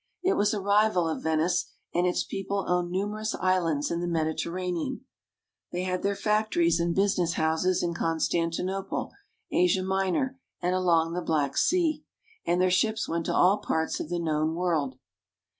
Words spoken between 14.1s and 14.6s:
known